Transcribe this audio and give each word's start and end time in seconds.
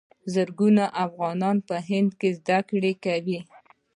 زرګونه 0.33 0.83
افغانان 1.05 1.57
په 1.67 1.75
هند 1.89 2.09
کې 2.19 2.29
زده 2.39 2.59
کړې 2.69 2.93
کوي. 3.05 3.39